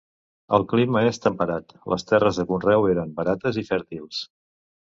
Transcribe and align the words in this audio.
El 0.57 0.63
clima 0.71 1.01
era 1.05 1.11
temperat; 1.25 1.75
les 1.95 2.07
terres 2.13 2.41
de 2.41 2.47
conreu 2.53 2.89
eren 2.95 3.15
barates 3.21 3.61
i 3.65 3.69
fèrtils. 3.73 4.25